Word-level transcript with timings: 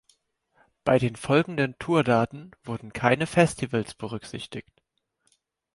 Bei 0.83 0.97
den 0.97 1.15
folgenden 1.15 1.77
Tourdaten 1.77 2.55
wurden 2.63 2.91
keine 2.91 3.27
Festivals 3.27 3.93
berücksichtigt. 3.93 4.81